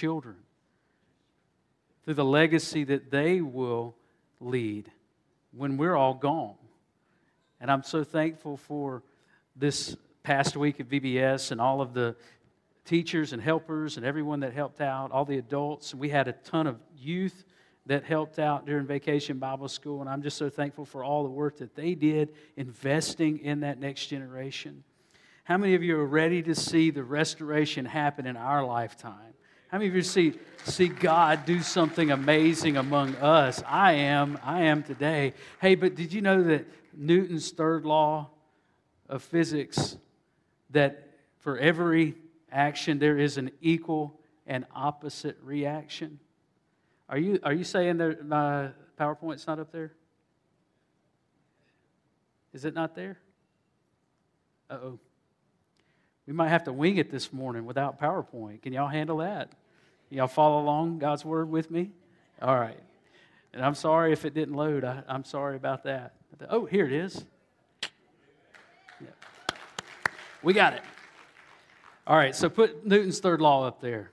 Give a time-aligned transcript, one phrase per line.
[0.00, 0.36] children,
[2.04, 3.94] through the legacy that they will
[4.40, 4.90] lead
[5.52, 6.54] when we're all gone.
[7.60, 9.02] And I'm so thankful for
[9.54, 12.16] this past week at VBS and all of the
[12.86, 15.94] teachers and helpers and everyone that helped out, all the adults.
[15.94, 17.44] We had a ton of youth
[17.84, 21.30] that helped out during vacation Bible school, and I'm just so thankful for all the
[21.30, 24.82] work that they did investing in that next generation.
[25.44, 29.29] How many of you are ready to see the restoration happen in our lifetime?
[29.70, 30.32] How many of you see,
[30.64, 33.62] see God do something amazing among us?
[33.64, 34.36] I am.
[34.42, 35.32] I am today.
[35.60, 38.30] Hey, but did you know that Newton's third law
[39.08, 39.96] of physics
[40.70, 41.08] that
[41.38, 42.16] for every
[42.50, 46.18] action there is an equal and opposite reaction?
[47.08, 49.92] Are you, are you saying that my PowerPoint's not up there?
[52.52, 53.20] Is it not there?
[54.68, 54.98] Uh oh.
[56.26, 58.62] We might have to wing it this morning without PowerPoint.
[58.62, 59.52] Can y'all handle that?
[60.10, 61.92] Y'all follow along God's word with me?
[62.42, 62.80] All right.
[63.52, 64.84] And I'm sorry if it didn't load.
[64.84, 66.14] I, am sorry about that.
[66.48, 67.24] Oh, here it is.
[69.00, 69.08] Yeah.
[70.42, 70.82] We got it.
[72.06, 74.10] All right, so put Newton's third law up there.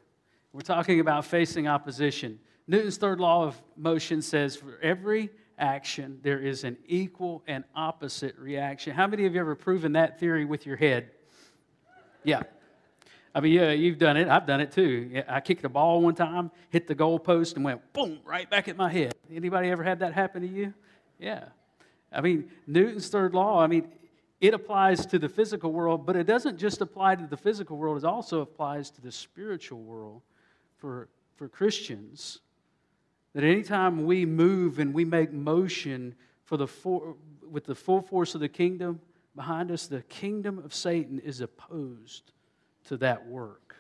[0.54, 2.40] We're talking about facing opposition.
[2.68, 8.38] Newton's third law of motion says for every action, there is an equal and opposite
[8.38, 8.94] reaction.
[8.94, 11.10] How many of you ever proven that theory with your head?
[12.24, 12.44] Yeah.
[13.38, 14.28] I mean, yeah, you've done it.
[14.28, 15.22] I've done it too.
[15.28, 18.76] I kicked a ball one time, hit the goalpost, and went boom right back at
[18.76, 19.14] my head.
[19.32, 20.74] Anybody ever had that happen to you?
[21.20, 21.44] Yeah.
[22.12, 23.90] I mean, Newton's third law, I mean,
[24.42, 28.00] it applies to the physical world, but it doesn't just apply to the physical world,
[28.00, 30.24] it also applies to the spiritual world
[30.78, 32.40] for, for Christians.
[33.36, 37.16] That anytime we move and we make motion for the for,
[37.48, 39.00] with the full force of the kingdom
[39.36, 42.32] behind us, the kingdom of Satan is opposed
[42.88, 43.76] to that work.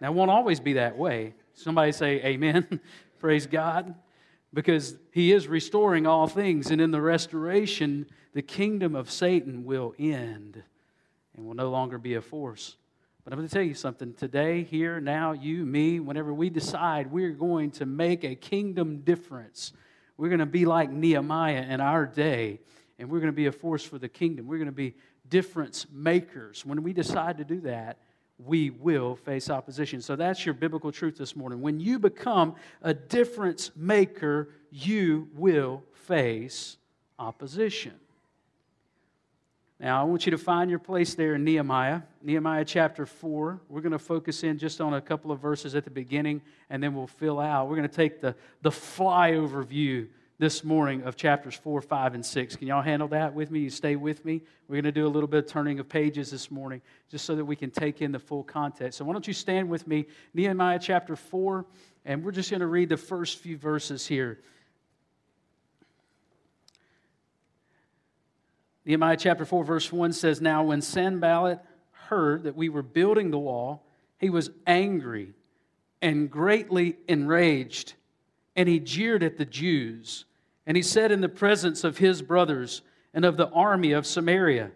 [0.00, 1.34] Now, it won't always be that way.
[1.54, 2.80] Somebody say, Amen.
[3.18, 3.94] Praise God.
[4.54, 9.94] Because he is restoring all things, and in the restoration, the kingdom of Satan will
[9.98, 10.62] end
[11.36, 12.76] and will no longer be a force.
[13.24, 14.14] But I'm going to tell you something.
[14.14, 19.74] Today, here, now, you, me, whenever we decide we're going to make a kingdom difference,
[20.16, 22.60] we're going to be like Nehemiah in our day,
[22.98, 24.46] and we're going to be a force for the kingdom.
[24.46, 24.94] We're going to be
[25.28, 26.64] difference makers.
[26.64, 27.98] When we decide to do that,
[28.44, 30.00] we will face opposition.
[30.00, 31.60] So that's your biblical truth this morning.
[31.60, 36.76] When you become a difference maker, you will face
[37.18, 37.94] opposition.
[39.80, 43.60] Now, I want you to find your place there in Nehemiah, Nehemiah chapter 4.
[43.68, 46.82] We're going to focus in just on a couple of verses at the beginning, and
[46.82, 47.68] then we'll fill out.
[47.68, 52.24] We're going to take the, the flyover view this morning of chapters 4, 5, and
[52.24, 52.56] 6.
[52.56, 53.60] Can y'all handle that with me?
[53.60, 54.42] You stay with me?
[54.68, 57.34] We're going to do a little bit of turning of pages this morning just so
[57.34, 58.98] that we can take in the full context.
[58.98, 61.66] So, why don't you stand with me, Nehemiah chapter 4,
[62.04, 64.38] and we're just going to read the first few verses here.
[68.84, 71.58] Nehemiah chapter 4, verse 1 says, Now when Sanballat
[71.90, 73.84] heard that we were building the wall,
[74.18, 75.34] he was angry
[76.00, 77.94] and greatly enraged,
[78.54, 80.24] and he jeered at the Jews
[80.68, 82.82] and he said in the presence of his brothers
[83.14, 84.70] and of the army of Samaria,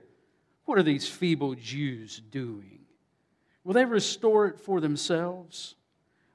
[0.65, 2.81] What are these feeble Jews doing?
[3.63, 5.75] Will they restore it for themselves?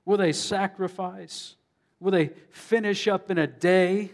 [0.06, 1.56] Will they sacrifice?
[2.00, 4.12] Will they finish up in a day?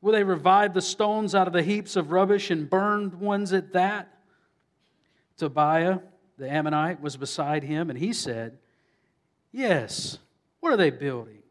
[0.00, 3.72] Will they revive the stones out of the heaps of rubbish and burned ones at
[3.72, 4.16] that?
[5.38, 5.98] Tobiah,
[6.38, 8.58] the Ammonite, was beside him, and he said,
[9.50, 10.18] Yes,
[10.60, 11.42] what are they building?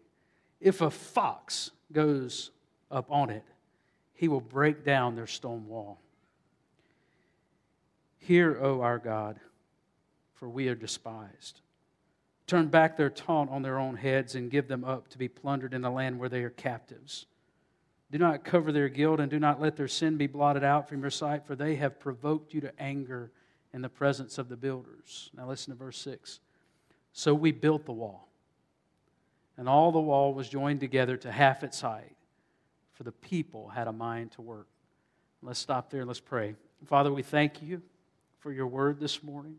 [0.62, 2.52] If a fox goes
[2.92, 3.44] up on it,
[4.14, 6.00] he will break down their stone wall.
[8.18, 9.40] Hear, O our God,
[10.36, 11.62] for we are despised.
[12.48, 15.74] Turn back their taunt on their own heads and give them up to be plundered
[15.74, 17.28] in the land where they are captives.
[18.12, 21.02] Do not cover their guilt and do not let their sin be blotted out from
[21.02, 23.32] your sight, for they have provoked you to anger
[23.72, 25.30] in the presence of the builders.
[25.38, 26.40] Now listen to verse 6.
[27.14, 28.28] So we built the wall,
[29.58, 32.16] and all the wall was joined together to half its height
[33.00, 34.68] for the people had a mind to work.
[35.42, 36.01] Let's stop there.
[36.01, 36.56] and Let's pray.
[36.86, 37.81] Father, we thank you
[38.40, 39.56] for your word this morning.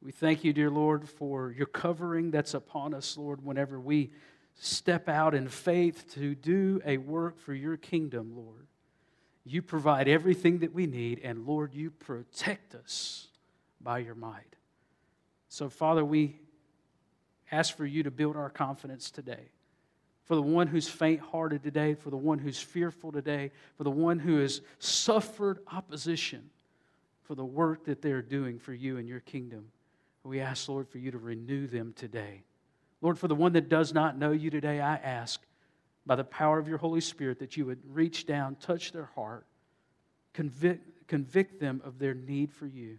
[0.00, 4.10] We thank you, dear Lord, for your covering that's upon us, Lord, whenever we
[4.54, 8.66] step out in faith to do a work for your kingdom, Lord.
[9.44, 13.28] You provide everything that we need, and Lord, you protect us
[13.82, 14.56] by your might.
[15.50, 16.40] So, Father, we
[17.52, 19.50] ask for you to build our confidence today
[20.30, 23.90] for the one who's faint hearted today, for the one who's fearful today, for the
[23.90, 26.50] one who has suffered opposition
[27.24, 29.72] for the work that they're doing for you and your kingdom.
[30.22, 32.44] We ask, Lord, for you to renew them today.
[33.00, 35.40] Lord, for the one that does not know you today, I ask
[36.06, 39.46] by the power of your Holy Spirit that you would reach down, touch their heart,
[40.32, 42.98] convict, convict them of their need for you.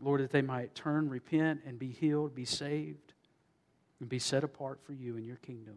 [0.00, 3.12] Lord, that they might turn, repent, and be healed, be saved,
[4.00, 5.76] and be set apart for you in your kingdom.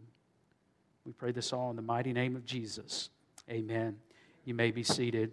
[1.08, 3.08] We pray this all in the mighty name of Jesus.
[3.48, 3.96] Amen.
[4.44, 5.32] You may be seated.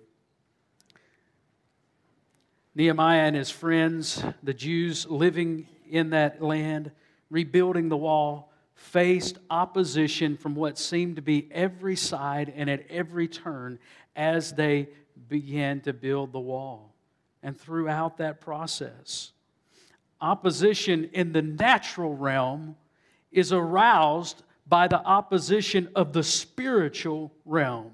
[2.75, 6.91] Nehemiah and his friends, the Jews living in that land,
[7.29, 13.27] rebuilding the wall, faced opposition from what seemed to be every side and at every
[13.27, 13.77] turn
[14.15, 14.87] as they
[15.27, 16.95] began to build the wall.
[17.43, 19.33] And throughout that process,
[20.21, 22.77] opposition in the natural realm
[23.29, 27.91] is aroused by the opposition of the spiritual realm.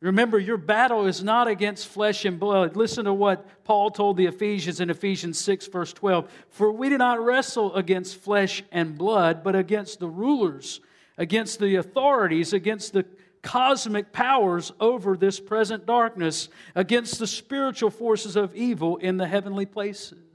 [0.00, 2.76] Remember, your battle is not against flesh and blood.
[2.76, 6.30] Listen to what Paul told the Ephesians in Ephesians 6, verse 12.
[6.50, 10.80] For we do not wrestle against flesh and blood, but against the rulers,
[11.16, 13.06] against the authorities, against the
[13.42, 19.66] cosmic powers over this present darkness, against the spiritual forces of evil in the heavenly
[19.66, 20.25] places.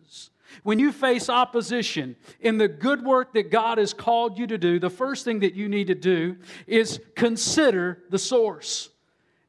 [0.63, 4.79] When you face opposition in the good work that God has called you to do,
[4.79, 6.37] the first thing that you need to do
[6.67, 8.89] is consider the source.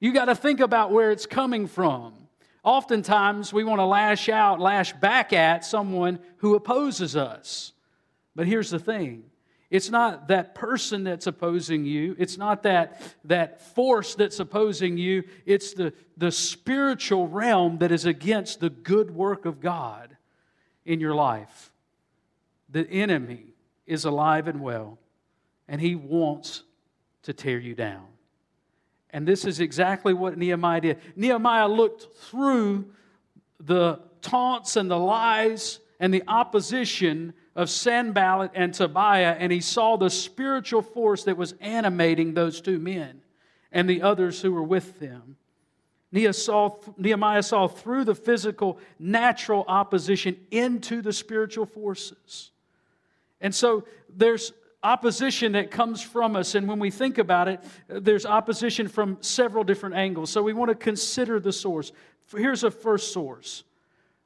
[0.01, 2.15] You got to think about where it's coming from.
[2.65, 7.73] Oftentimes, we want to lash out, lash back at someone who opposes us.
[8.35, 9.25] But here's the thing
[9.73, 15.25] it's not that person that's opposing you, it's not that, that force that's opposing you,
[15.47, 20.17] it's the, the spiritual realm that is against the good work of God
[20.85, 21.73] in your life.
[22.69, 23.55] The enemy
[23.87, 24.99] is alive and well,
[25.69, 26.63] and he wants
[27.23, 28.07] to tear you down.
[29.11, 30.99] And this is exactly what Nehemiah did.
[31.17, 32.87] Nehemiah looked through
[33.61, 39.97] the taunts and the lies and the opposition of Sanballat and Tobiah, and he saw
[39.97, 43.21] the spiritual force that was animating those two men
[43.71, 45.37] and the others who were with them.
[46.13, 52.51] Nehemiah saw, through the physical, natural opposition into the spiritual forces.
[53.41, 56.55] And so there's opposition that comes from us.
[56.55, 60.31] And when we think about it, there's opposition from several different angles.
[60.31, 61.93] So we want to consider the source.
[62.31, 63.65] Here's a first source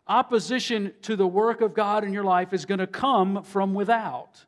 [0.08, 4.44] opposition to the work of God in your life is going to come from without,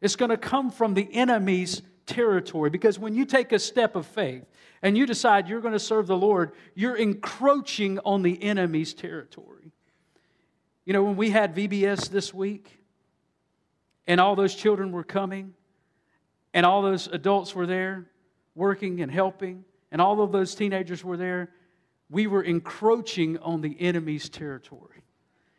[0.00, 2.70] it's going to come from the enemy's territory.
[2.70, 4.44] Because when you take a step of faith,
[4.82, 9.72] and you decide you're going to serve the Lord, you're encroaching on the enemy's territory.
[10.84, 12.78] You know, when we had VBS this week,
[14.06, 15.54] and all those children were coming,
[16.52, 18.06] and all those adults were there
[18.54, 21.50] working and helping, and all of those teenagers were there,
[22.08, 25.04] we were encroaching on the enemy's territory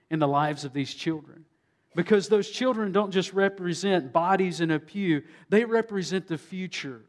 [0.10, 1.46] in the lives of these children.
[1.94, 7.02] Because those children don't just represent bodies in a pew, they represent the future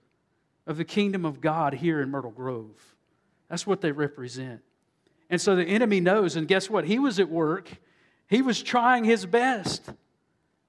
[0.67, 2.96] of the kingdom of God here in Myrtle Grove.
[3.49, 4.61] That's what they represent.
[5.31, 6.84] And so the enemy knows, and guess what?
[6.84, 7.70] He was at work,
[8.29, 9.90] he was trying his best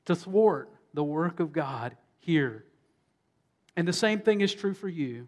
[0.06, 2.66] to thwart the work of God here.
[3.76, 5.28] And the same thing is true for you.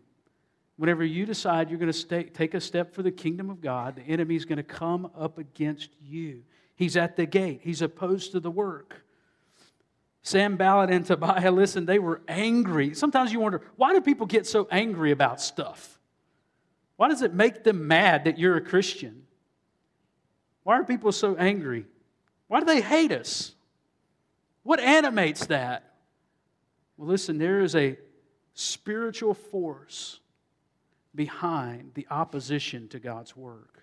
[0.77, 3.95] Whenever you decide you're going to stay, take a step for the kingdom of God,
[3.95, 6.43] the enemy is going to come up against you.
[6.75, 9.01] He's at the gate, he's opposed to the work.
[10.21, 12.95] Sanballat and Tobiah, listen, they were angry.
[12.95, 15.99] Sometimes you wonder, why do people get so angry about stuff?
[16.97, 19.23] Why does it make them mad that you're a Christian?
[20.63, 21.85] Why are people so angry?
[22.47, 23.53] Why do they hate us?
[24.63, 25.93] What animates that?
[26.97, 27.97] Well, listen, there is a
[28.55, 30.19] spiritual force
[31.13, 33.74] behind the opposition to God's work.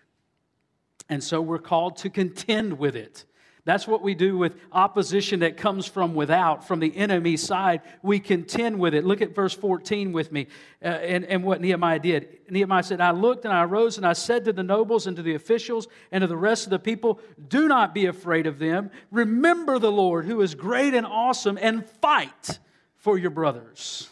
[1.08, 3.24] And so we're called to contend with it.
[3.64, 7.82] That's what we do with opposition that comes from without, from the enemy side.
[8.02, 9.04] We contend with it.
[9.04, 10.48] Look at verse 14 with me
[10.84, 12.40] uh, and, and what Nehemiah did.
[12.50, 15.22] Nehemiah said, I looked and I rose and I said to the nobles and to
[15.22, 18.90] the officials and to the rest of the people, Do not be afraid of them.
[19.12, 22.58] Remember the Lord who is great and awesome and fight
[22.96, 24.10] for your brothers,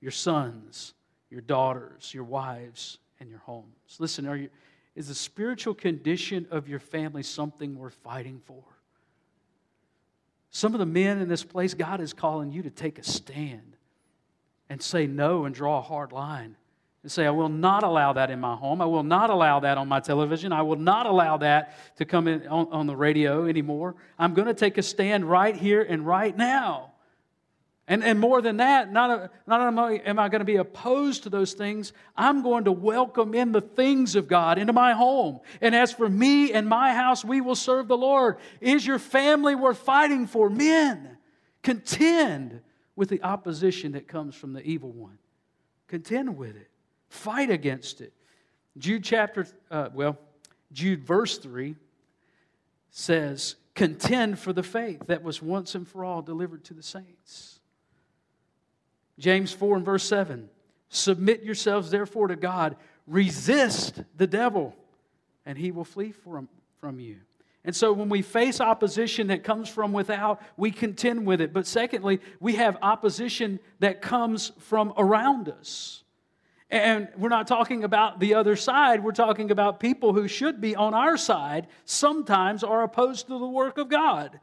[0.00, 0.94] your sons,
[1.28, 3.96] your daughters, your wives, and your homes.
[3.98, 4.48] Listen, are you,
[4.98, 8.64] is the spiritual condition of your family something worth fighting for?
[10.50, 13.76] Some of the men in this place, God is calling you to take a stand
[14.68, 16.56] and say no and draw a hard line.
[17.04, 18.80] And say, I will not allow that in my home.
[18.80, 20.52] I will not allow that on my television.
[20.52, 23.94] I will not allow that to come in on, on the radio anymore.
[24.18, 26.90] I'm going to take a stand right here and right now.
[27.88, 31.22] And, and more than that, not, not am I, am I going to be opposed
[31.22, 35.40] to those things, I'm going to welcome in the things of God into my home.
[35.62, 38.36] And as for me and my house, we will serve the Lord.
[38.60, 40.50] Is your family worth fighting for?
[40.50, 41.16] Men,
[41.62, 42.60] Contend
[42.96, 45.18] with the opposition that comes from the evil one.
[45.86, 46.70] Contend with it,
[47.08, 48.12] fight against it.
[48.76, 50.18] Jude chapter, uh, well,
[50.72, 51.76] Jude verse 3
[52.90, 57.57] says, Contend for the faith that was once and for all delivered to the saints.
[59.18, 60.48] James 4 and verse 7
[60.90, 64.74] Submit yourselves therefore to God, resist the devil,
[65.44, 66.48] and he will flee from,
[66.80, 67.16] from you.
[67.64, 71.52] And so when we face opposition that comes from without, we contend with it.
[71.52, 76.02] But secondly, we have opposition that comes from around us.
[76.70, 80.76] And we're not talking about the other side, we're talking about people who should be
[80.76, 84.38] on our side, sometimes are opposed to the work of God.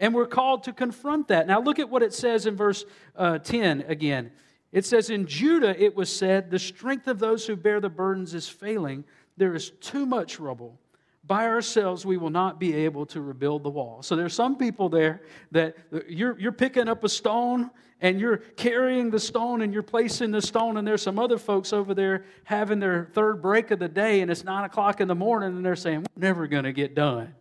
[0.00, 1.46] And we're called to confront that.
[1.46, 4.32] Now, look at what it says in verse uh, 10 again.
[4.72, 8.34] It says, In Judah it was said, The strength of those who bear the burdens
[8.34, 9.04] is failing.
[9.36, 10.80] There is too much rubble
[11.26, 14.02] by ourselves we will not be able to rebuild the wall.
[14.02, 15.76] So there's some people there that
[16.08, 20.40] you're, you're picking up a stone and you're carrying the stone and you're placing the
[20.40, 24.22] stone, and there's some other folks over there having their third break of the day,
[24.22, 26.94] and it's nine o'clock in the morning, and they're saying, We're never going to get
[26.94, 27.34] done.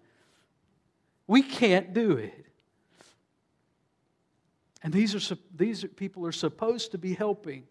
[1.27, 2.48] We can't do it.
[4.81, 7.63] And these, are, these people are supposed to be helping.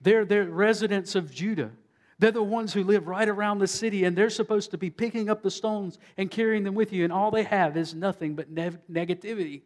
[0.00, 1.70] They're, they're residents of Judah.
[2.18, 5.28] They're the ones who live right around the city, and they're supposed to be picking
[5.28, 8.50] up the stones and carrying them with you, and all they have is nothing but
[8.50, 9.62] ne- negativity.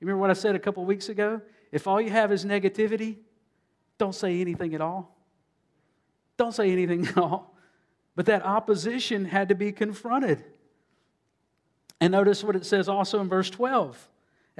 [0.00, 1.40] You remember what I said a couple weeks ago?
[1.72, 3.18] If all you have is negativity,
[3.98, 5.14] don't say anything at all.
[6.36, 7.54] Don't say anything at all.
[8.16, 10.42] But that opposition had to be confronted.
[12.00, 14.08] And notice what it says also in verse 12.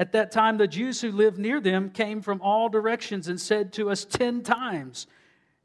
[0.00, 3.74] At that time, the Jews who lived near them came from all directions and said
[3.74, 5.06] to us ten times,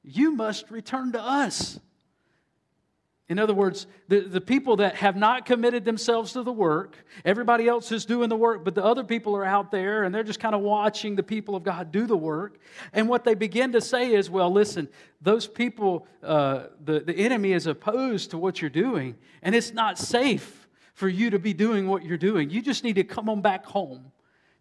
[0.03, 1.79] you must return to us.
[3.29, 7.69] In other words, the, the people that have not committed themselves to the work, everybody
[7.69, 10.41] else is doing the work, but the other people are out there and they're just
[10.41, 12.59] kind of watching the people of God do the work.
[12.91, 14.89] And what they begin to say is, well, listen,
[15.21, 19.97] those people, uh, the, the enemy is opposed to what you're doing, and it's not
[19.97, 22.49] safe for you to be doing what you're doing.
[22.49, 24.11] You just need to come on back home.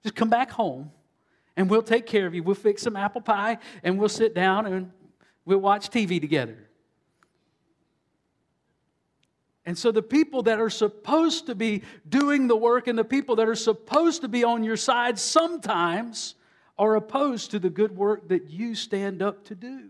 [0.04, 0.92] Just come back home,
[1.56, 2.44] and we'll take care of you.
[2.44, 4.92] We'll fix some apple pie, and we'll sit down and
[5.44, 6.56] We'll watch TV together.
[9.66, 13.37] And so, the people that are supposed to be doing the work and the people
[13.37, 16.34] that are supposed to be on your side sometimes
[16.78, 19.88] are opposed to the good work that you stand up to do.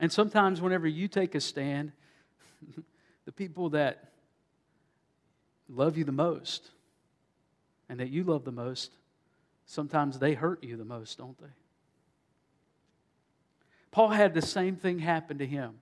[0.00, 1.92] And sometimes, whenever you take a stand,
[3.26, 4.12] the people that
[5.68, 6.70] love you the most
[7.88, 8.92] and that you love the most,
[9.64, 11.52] sometimes they hurt you the most, don't they?
[13.90, 15.74] Paul had the same thing happen to him.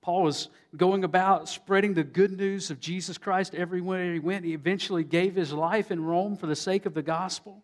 [0.00, 4.44] Paul was going about spreading the good news of Jesus Christ everywhere he went.
[4.44, 7.62] He eventually gave his life in Rome for the sake of the gospel.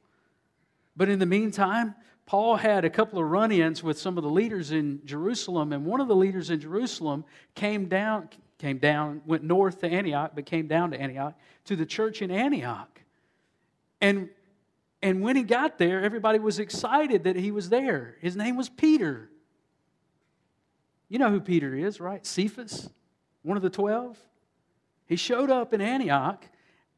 [0.96, 1.94] But in the meantime,
[2.26, 5.84] Paul had a couple of run ins with some of the leaders in Jerusalem, and
[5.84, 8.28] one of the leaders in Jerusalem came down,
[8.64, 11.34] came down, went north to Antioch, but came down to Antioch,
[11.66, 12.98] to the church in Antioch.
[14.00, 14.30] And
[15.02, 18.16] and when he got there, everybody was excited that he was there.
[18.22, 19.28] His name was Peter.
[21.10, 22.24] You know who Peter is, right?
[22.24, 22.88] Cephas,
[23.42, 24.16] one of the 12.
[25.04, 26.42] He showed up in Antioch,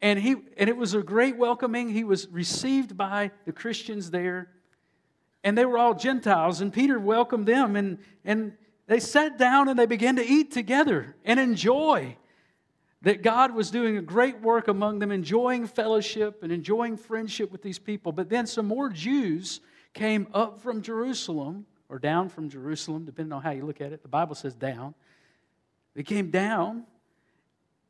[0.01, 1.89] and, he, and it was a great welcoming.
[1.89, 4.51] He was received by the Christians there,
[5.43, 8.53] and they were all Gentiles, and Peter welcomed them, and, and
[8.87, 12.17] they sat down and they began to eat together and enjoy
[13.03, 17.63] that God was doing a great work among them, enjoying fellowship and enjoying friendship with
[17.63, 18.13] these people.
[18.13, 19.61] But then some more Jews
[19.93, 24.03] came up from Jerusalem, or down from Jerusalem, depending on how you look at it.
[24.03, 24.95] The Bible says down.
[25.95, 26.85] They came down,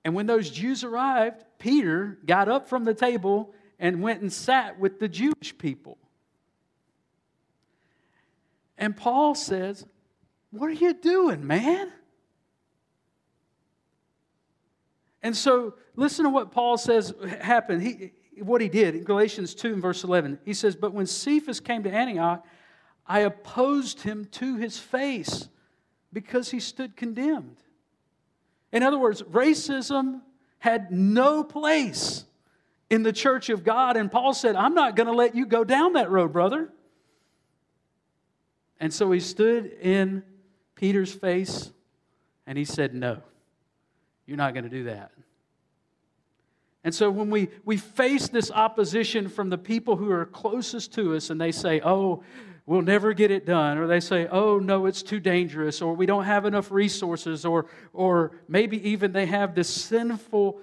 [0.04, 4.78] and when those Jews arrived, Peter got up from the table and went and sat
[4.78, 5.98] with the Jewish people.
[8.78, 9.84] And Paul says,
[10.58, 11.92] What are you doing, man?
[15.22, 17.82] And so, listen to what Paul says happened.
[17.82, 20.38] He, what he did in Galatians 2 and verse 11.
[20.44, 22.46] He says, But when Cephas came to Antioch,
[23.06, 25.48] I opposed him to his face
[26.12, 27.56] because he stood condemned.
[28.72, 30.20] In other words, racism
[30.58, 32.24] had no place
[32.90, 33.96] in the church of God.
[33.96, 36.70] And Paul said, I'm not going to let you go down that road, brother.
[38.78, 40.22] And so he stood in
[40.76, 41.72] Peter's face
[42.46, 43.22] and he said, No.
[44.26, 45.12] You're not going to do that.
[46.82, 51.16] And so when we, we face this opposition from the people who are closest to
[51.16, 52.22] us and they say, oh,
[52.64, 56.06] we'll never get it done, or they say, oh, no, it's too dangerous, or we
[56.06, 60.60] don't have enough resources, or, or maybe even they have this sinful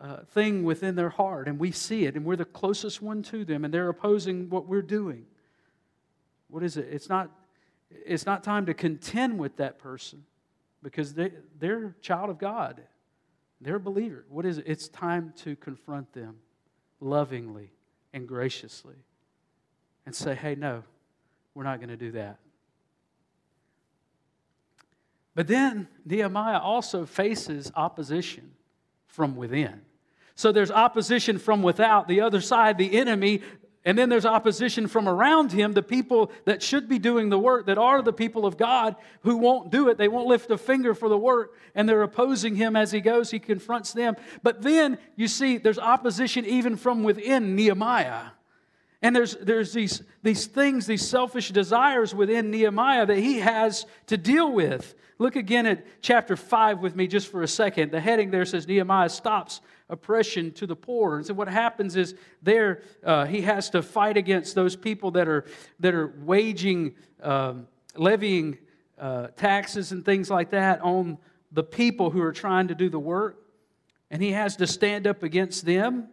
[0.00, 3.44] uh, thing within their heart, and we see it, and we're the closest one to
[3.44, 5.24] them, and they're opposing what we're doing.
[6.48, 6.88] What is it?
[6.90, 7.30] It's not,
[8.06, 10.24] it's not time to contend with that person
[10.82, 12.82] because they, they're a child of God.
[13.60, 14.24] They're a believer.
[14.28, 14.64] What is it?
[14.66, 16.36] It's time to confront them
[17.00, 17.70] lovingly
[18.12, 18.96] and graciously
[20.04, 20.82] and say, hey, no,
[21.54, 22.38] we're not going to do that.
[25.34, 28.52] But then Nehemiah also faces opposition
[29.06, 29.82] from within.
[30.34, 33.42] So there's opposition from without, the other side, the enemy,
[33.84, 37.66] and then there's opposition from around him, the people that should be doing the work,
[37.66, 39.98] that are the people of God, who won't do it.
[39.98, 43.30] They won't lift a finger for the work, and they're opposing him as he goes.
[43.30, 44.14] He confronts them.
[44.42, 48.26] But then you see there's opposition even from within Nehemiah.
[49.02, 54.16] And there's, there's these, these things, these selfish desires within Nehemiah that he has to
[54.16, 54.94] deal with.
[55.18, 57.90] Look again at chapter 5 with me just for a second.
[57.90, 61.16] The heading there says Nehemiah stops oppression to the poor.
[61.16, 65.28] And so what happens is there uh, he has to fight against those people that
[65.28, 65.44] are,
[65.80, 67.66] that are waging, um,
[67.96, 68.56] levying
[68.98, 71.18] uh, taxes and things like that on
[71.50, 73.38] the people who are trying to do the work.
[74.10, 76.08] And he has to stand up against them.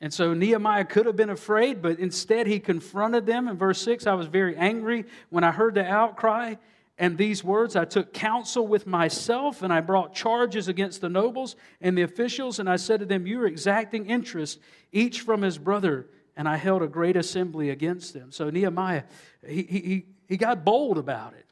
[0.00, 3.48] And so Nehemiah could have been afraid, but instead he confronted them.
[3.48, 6.56] In verse 6, I was very angry when I heard the outcry
[6.98, 7.76] and these words.
[7.76, 12.58] I took counsel with myself, and I brought charges against the nobles and the officials,
[12.58, 14.58] and I said to them, You are exacting interest,
[14.92, 16.06] each from his brother.
[16.38, 18.30] And I held a great assembly against them.
[18.30, 19.04] So Nehemiah,
[19.46, 21.46] he, he, he got bold about it,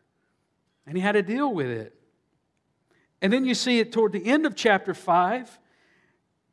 [0.86, 1.94] and he had to deal with it.
[3.22, 5.58] And then you see it toward the end of chapter 5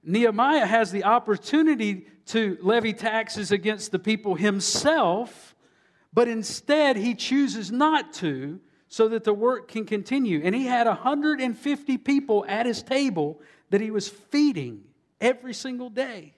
[0.03, 5.55] Nehemiah has the opportunity to levy taxes against the people himself,
[6.13, 10.41] but instead he chooses not to so that the work can continue.
[10.43, 13.39] And he had 150 people at his table
[13.70, 14.84] that he was feeding
[15.20, 16.36] every single day,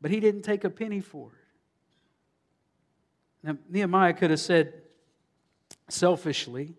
[0.00, 1.38] but he didn't take a penny for it.
[3.46, 4.72] Now, Nehemiah could have said
[5.88, 6.74] selfishly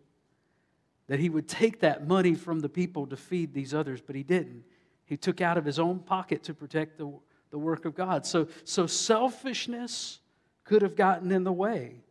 [1.08, 4.24] that he would take that money from the people to feed these others, but he
[4.24, 4.64] didn't.
[5.06, 7.12] He took out of his own pocket to protect the,
[7.52, 8.26] the work of God.
[8.26, 10.20] So, so selfishness
[10.64, 12.02] could have gotten in the way.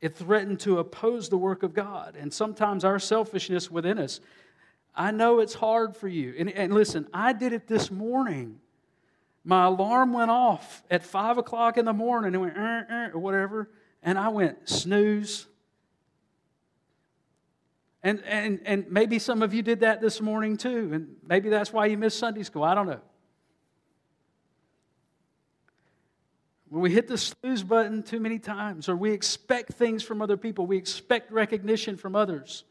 [0.00, 2.16] It threatened to oppose the work of God.
[2.18, 4.20] And sometimes our selfishness within us,
[4.94, 6.34] I know it's hard for you.
[6.38, 8.60] And, and listen, I did it this morning.
[9.44, 12.34] My alarm went off at 5 o'clock in the morning.
[12.34, 13.70] It went, uh, uh, or whatever.
[14.02, 15.46] And I went, snooze.
[18.02, 21.72] And, and, and maybe some of you did that this morning too, and maybe that's
[21.72, 22.64] why you missed Sunday school.
[22.64, 23.00] I don't know.
[26.68, 30.36] When we hit the snooze button too many times, or we expect things from other
[30.36, 32.64] people, we expect recognition from others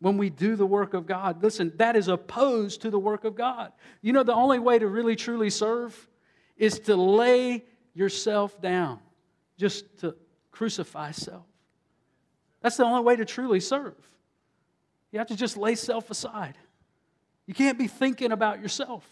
[0.00, 1.42] when we do the work of God.
[1.42, 3.72] Listen, that is opposed to the work of God.
[4.02, 6.08] You know, the only way to really truly serve
[6.56, 7.64] is to lay
[7.94, 9.00] yourself down,
[9.56, 10.14] just to
[10.52, 11.46] crucify self.
[12.60, 13.94] That's the only way to truly serve.
[15.12, 16.56] You have to just lay self aside.
[17.46, 19.06] You can't be thinking about yourself.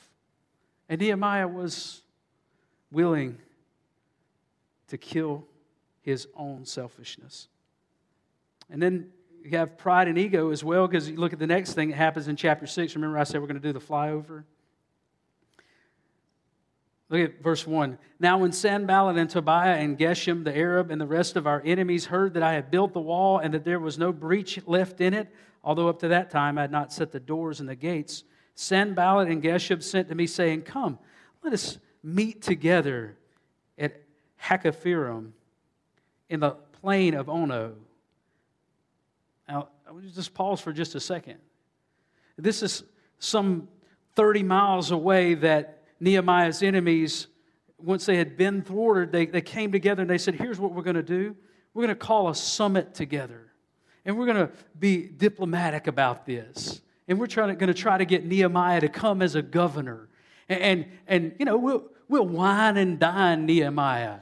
[0.88, 2.02] And Nehemiah was
[2.90, 3.38] willing
[4.88, 5.44] to kill
[6.02, 7.48] his own selfishness.
[8.70, 9.10] And then
[9.42, 11.96] you have pride and ego as well, because you look at the next thing that
[11.96, 12.94] happens in chapter 6.
[12.94, 14.44] Remember, I said we're going to do the flyover?
[17.08, 17.98] Look at verse 1.
[18.18, 22.06] Now, when Sanballat and Tobiah and Geshem the Arab and the rest of our enemies
[22.06, 25.14] heard that I had built the wall and that there was no breach left in
[25.14, 25.28] it,
[25.62, 28.24] although up to that time I had not set the doors and the gates,
[28.56, 30.98] Sanballat and Geshem sent to me, saying, Come,
[31.44, 33.16] let us meet together
[33.78, 34.02] at
[34.42, 35.30] Hakkephirim
[36.28, 37.74] in the plain of Ono.
[39.48, 41.38] Now, I will just pause for just a second.
[42.36, 42.82] This is
[43.18, 43.68] some
[44.16, 47.26] 30 miles away that Nehemiah's enemies,
[47.78, 50.82] once they had been thwarted, they, they came together and they said, Here's what we're
[50.82, 51.36] going to do.
[51.74, 53.52] We're going to call a summit together.
[54.04, 56.80] And we're going to be diplomatic about this.
[57.08, 60.08] And we're trying to, going to try to get Nehemiah to come as a governor.
[60.48, 64.20] And, and, and you know, we'll, we'll wine and dine Nehemiah.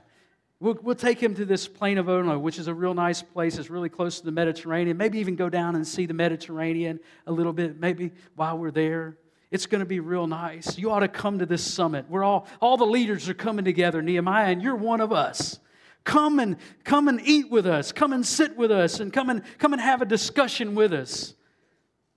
[0.60, 3.58] We'll, we'll take him to this plain of Ono, which is a real nice place.
[3.58, 4.96] It's really close to the Mediterranean.
[4.96, 9.18] Maybe even go down and see the Mediterranean a little bit, maybe while we're there.
[9.50, 10.78] It's going to be real nice.
[10.78, 12.06] You ought to come to this summit.
[12.08, 15.60] We're all, all the leaders are coming together, Nehemiah, and you're one of us.
[16.04, 17.90] Come and come and eat with us.
[17.92, 21.34] Come and sit with us and come and come and have a discussion with us.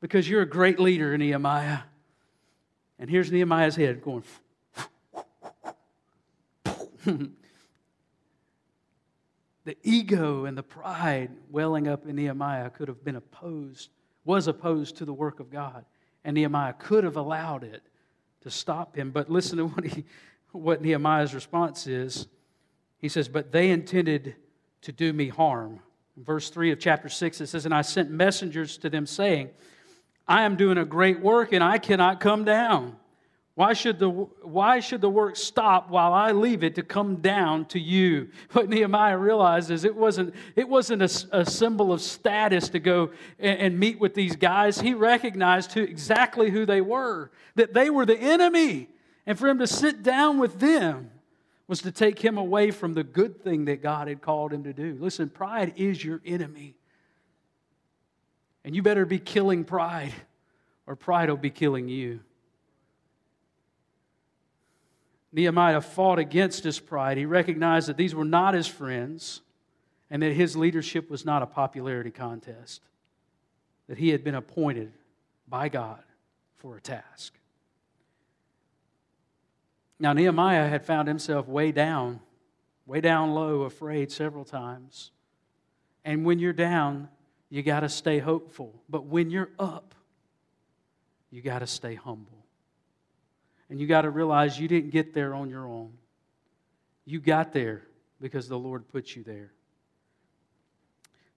[0.02, 1.80] Because you're a great leader, Nehemiah.
[3.00, 4.24] And here's Nehemiah's head going.
[9.64, 13.90] the ego and the pride welling up in Nehemiah could have been opposed,
[14.26, 15.86] was opposed to the work of God.
[16.24, 17.90] And Nehemiah could have allowed it to
[18.48, 19.12] to stop him.
[19.12, 20.06] But listen to what, he,
[20.52, 22.28] what Nehemiah's response is.
[22.98, 24.36] He says, But they intended
[24.82, 25.80] to do me harm.
[26.16, 29.50] In verse 3 of chapter 6, it says, And I sent messengers to them saying,
[30.28, 32.96] I am doing a great work and I cannot come down.
[33.58, 37.66] Why should, the, why should the work stop while I leave it to come down
[37.70, 38.30] to you?
[38.52, 43.60] What Nehemiah realizes it wasn't, it wasn't a, a symbol of status to go and,
[43.60, 44.80] and meet with these guys.
[44.80, 48.90] He recognized who, exactly who they were, that they were the enemy.
[49.26, 51.10] And for him to sit down with them
[51.68, 54.74] was to take him away from the good thing that God had called him to
[54.74, 55.00] do.
[55.00, 56.76] Listen, pride is your enemy.
[58.64, 60.14] And you better be killing pride,
[60.86, 62.20] or pride will be killing you.
[65.38, 67.16] Nehemiah fought against his pride.
[67.16, 69.42] He recognized that these were not his friends
[70.10, 72.82] and that his leadership was not a popularity contest,
[73.88, 74.92] that he had been appointed
[75.48, 76.02] by God
[76.56, 77.36] for a task.
[80.00, 82.20] Now, Nehemiah had found himself way down,
[82.88, 85.12] way down low, afraid several times.
[86.04, 87.10] And when you're down,
[87.52, 88.74] you got to stay hopeful.
[88.90, 89.94] But when you're up,
[91.30, 92.47] you got to stay humble.
[93.70, 95.94] And you got to realize you didn't get there on your own.
[97.06, 97.84] You got there
[98.20, 99.52] because the Lord put you there.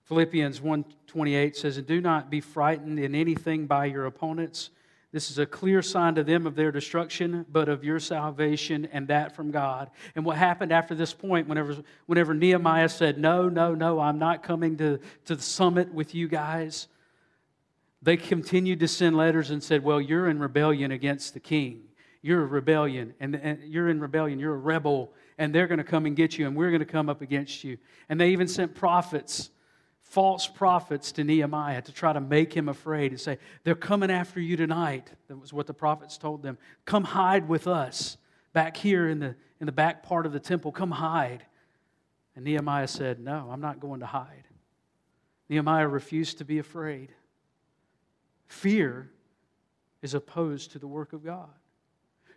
[0.04, 4.70] Philippians 1:28 says, "And do not be frightened in anything by your opponents.
[5.12, 9.06] This is a clear sign to them of their destruction, but of your salvation, and
[9.06, 13.74] that from God." And what happened after this point, whenever, whenever Nehemiah said, No, no,
[13.74, 16.88] no, I'm not coming to, to the summit with you guys,
[18.02, 21.89] they continued to send letters and said, Well, you're in rebellion against the king.
[22.22, 24.38] You're a rebellion, and, and you're in rebellion.
[24.38, 26.86] You're a rebel, and they're going to come and get you, and we're going to
[26.86, 27.78] come up against you.
[28.08, 29.50] And they even sent prophets,
[30.02, 34.38] false prophets, to Nehemiah to try to make him afraid and say, They're coming after
[34.38, 35.10] you tonight.
[35.28, 36.58] That was what the prophets told them.
[36.84, 38.18] Come hide with us
[38.52, 40.72] back here in the, in the back part of the temple.
[40.72, 41.46] Come hide.
[42.36, 44.44] And Nehemiah said, No, I'm not going to hide.
[45.48, 47.12] Nehemiah refused to be afraid.
[48.46, 49.10] Fear
[50.02, 51.48] is opposed to the work of God.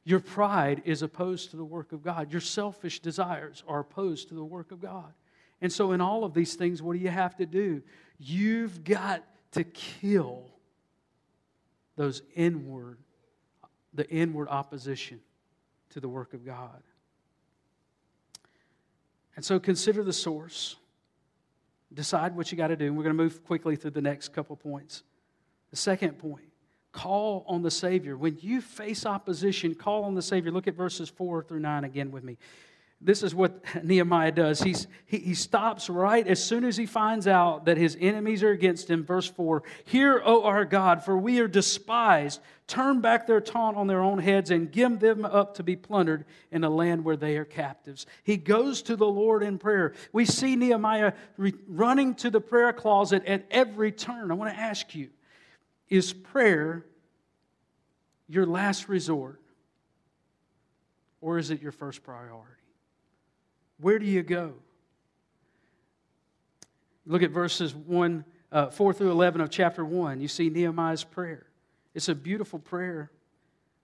[0.05, 2.31] Your pride is opposed to the work of God.
[2.31, 5.13] Your selfish desires are opposed to the work of God.
[5.61, 7.81] And so, in all of these things, what do you have to do?
[8.19, 10.43] You've got to kill
[11.95, 12.97] those inward,
[13.93, 15.21] the inward opposition
[15.91, 16.83] to the work of God.
[19.37, 20.75] And so, consider the source.
[21.93, 22.87] Decide what you got to do.
[22.87, 25.03] And we're going to move quickly through the next couple points.
[25.69, 26.52] The second point
[26.93, 28.15] Call on the Savior.
[28.15, 30.51] When you face opposition, call on the Savior.
[30.51, 32.37] Look at verses 4 through 9 again with me.
[33.01, 34.61] This is what Nehemiah does.
[34.61, 38.51] He's, he, he stops right as soon as he finds out that his enemies are
[38.51, 39.03] against him.
[39.03, 42.39] Verse 4 Hear, O our God, for we are despised.
[42.67, 46.25] Turn back their taunt on their own heads and give them up to be plundered
[46.51, 48.05] in a land where they are captives.
[48.23, 49.93] He goes to the Lord in prayer.
[50.13, 54.31] We see Nehemiah re- running to the prayer closet at every turn.
[54.31, 55.09] I want to ask you
[55.93, 56.83] is prayer
[58.27, 59.39] your last resort?
[61.21, 62.49] Or is it your first priority?
[63.79, 64.53] Where do you go?
[67.05, 70.19] Look at verses 1, uh, 4 through 11 of chapter 1.
[70.19, 71.45] You see Nehemiah's prayer.
[71.93, 73.11] It's a beautiful prayer.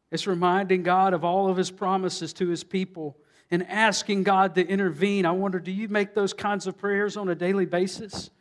[0.10, 3.18] It's reminding God of all of his promises to his people
[3.52, 5.28] and asking God to intervene.
[5.28, 8.32] I wonder, do you make those kinds of prayers on a daily basis?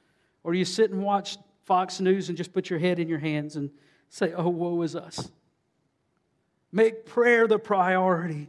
[0.42, 1.36] Or do you sit and watch
[1.68, 3.70] Fox News and just put your head in your hands and
[4.08, 5.30] say, Oh, woe is us.
[6.72, 8.48] Make prayer the priority.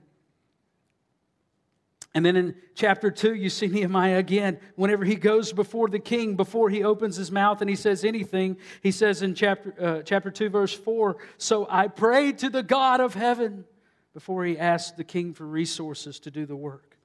[2.16, 4.60] And then in chapter 2, you see Nehemiah again.
[4.76, 8.58] Whenever he goes before the king, before he opens his mouth and he says anything,
[8.82, 13.02] he says in chapter, uh, chapter 2, verse 4 So I prayed to the God
[13.02, 13.66] of heaven
[14.14, 16.98] before he asked the king for resources to do the work.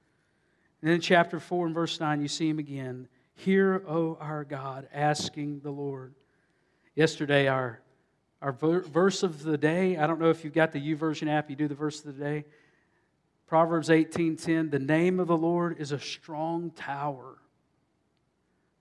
[0.81, 3.09] And then in chapter 4 and verse 9, you see him again.
[3.35, 6.13] Hear, O our God, asking the Lord.
[6.95, 7.81] Yesterday, our,
[8.41, 11.55] our verse of the day, I don't know if you've got the YouVersion app, you
[11.55, 12.45] do the verse of the day.
[13.47, 17.37] Proverbs 18:10, the name of the Lord is a strong tower.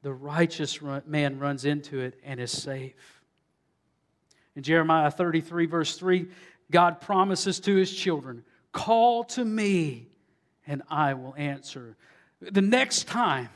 [0.03, 3.23] The righteous man runs into it and is safe.
[4.55, 6.29] In Jeremiah 33, verse 3,
[6.71, 10.09] God promises to his children, Call to me
[10.67, 11.97] and I will answer.
[12.41, 13.49] The next time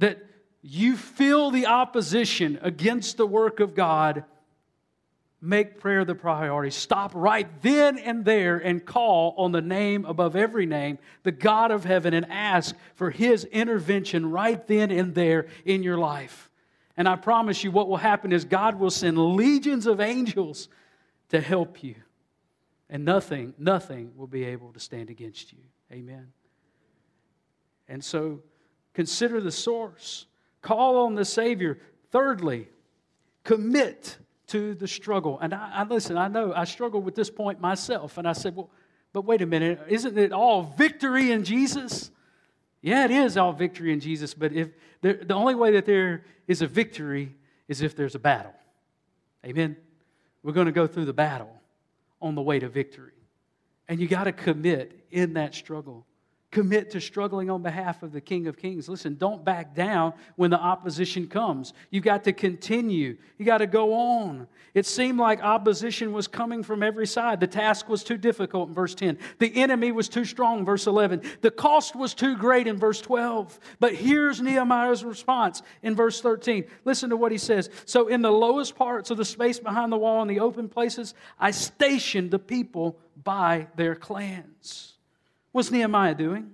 [0.00, 0.18] that
[0.60, 4.24] you feel the opposition against the work of God,
[5.40, 6.70] make prayer the priority.
[6.70, 11.70] Stop right then and there and call on the name above every name, the God
[11.70, 16.50] of heaven, and ask for His intervention right then and there in your life.
[16.96, 20.68] And I promise you, what will happen is God will send legions of angels
[21.30, 21.94] to help you.
[22.90, 25.60] and nothing, nothing will be able to stand against you.
[25.92, 26.32] Amen.
[27.88, 28.42] And so
[28.94, 30.26] consider the source,
[30.62, 31.78] call on the Savior.
[32.10, 32.68] Thirdly,
[33.44, 35.38] commit to the struggle.
[35.40, 38.56] And I, I listen, I know I struggled with this point myself, and I said,
[38.56, 38.70] well,
[39.12, 42.10] but wait a minute, isn't it all victory in Jesus?
[42.82, 44.70] Yeah, it is all victory in Jesus, but if
[45.02, 47.34] there, the only way that there is a victory
[47.68, 48.54] is if there's a battle.
[49.44, 49.76] Amen.
[50.42, 51.54] We're going to go through the battle
[52.20, 53.12] on the way to victory.
[53.88, 56.06] And you got to commit in that struggle.
[56.50, 58.88] Commit to struggling on behalf of the King of Kings.
[58.88, 61.74] Listen, don't back down when the opposition comes.
[61.90, 63.16] You've got to continue.
[63.38, 64.48] You got to go on.
[64.74, 67.38] It seemed like opposition was coming from every side.
[67.38, 69.18] The task was too difficult in verse 10.
[69.38, 71.22] The enemy was too strong, verse 11.
[71.40, 73.60] The cost was too great in verse 12.
[73.78, 76.64] But here's Nehemiah's response in verse 13.
[76.84, 77.70] Listen to what he says.
[77.84, 81.14] So, in the lowest parts of the space behind the wall, in the open places,
[81.38, 84.96] I stationed the people by their clans.
[85.52, 86.52] What's Nehemiah doing?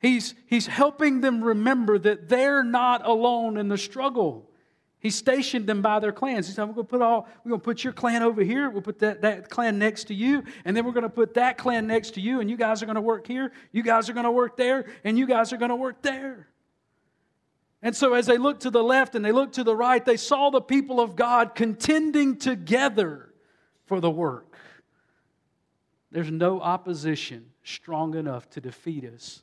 [0.00, 4.50] He's, he's helping them remember that they're not alone in the struggle.
[4.98, 6.46] He stationed them by their clans.
[6.46, 8.68] He said, We're going to put all, we're to put your clan over here.
[8.70, 10.44] We'll put that, that clan next to you.
[10.64, 12.40] And then we're going to put that clan next to you.
[12.40, 13.52] And you guys are going to work here.
[13.72, 14.86] You guys are going to work there.
[15.04, 16.48] And you guys are going to work there.
[17.82, 20.18] And so as they looked to the left and they looked to the right, they
[20.18, 23.32] saw the people of God contending together
[23.86, 24.54] for the work.
[26.12, 29.42] There's no opposition strong enough to defeat us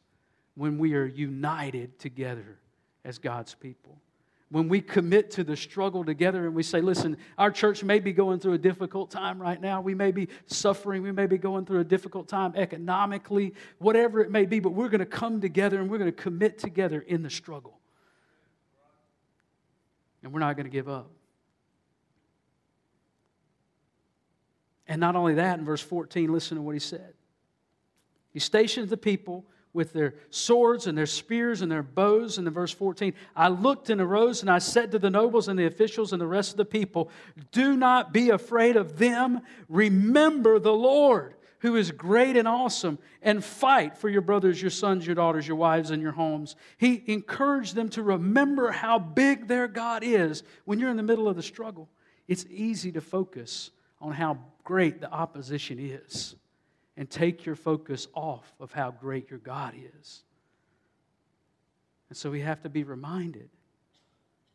[0.55, 2.59] when we are united together
[3.05, 4.01] as God's people.
[4.49, 8.13] When we commit to the struggle together and we say, listen, our church may be
[8.13, 9.81] going through a difficult time right now.
[9.81, 11.03] We may be suffering.
[11.03, 14.87] We may be going through a difficult time economically, whatever it may be, but we're
[14.87, 17.77] going to come together and we're going to commit together in the struggle.
[20.23, 21.11] And we're not going to give up.
[24.87, 27.13] And not only that, in verse 14, listen to what he said.
[28.31, 32.37] He stationed the people with their swords and their spears and their bows.
[32.37, 35.57] And in verse 14, I looked and arose and I said to the nobles and
[35.57, 37.11] the officials and the rest of the people,
[37.51, 39.41] Do not be afraid of them.
[39.69, 45.05] Remember the Lord, who is great and awesome, and fight for your brothers, your sons,
[45.05, 46.55] your daughters, your wives, and your homes.
[46.77, 51.27] He encouraged them to remember how big their God is when you're in the middle
[51.27, 51.89] of the struggle.
[52.27, 56.35] It's easy to focus on how great the opposition is
[56.95, 60.23] and take your focus off of how great your God is.
[62.09, 63.49] And so we have to be reminded.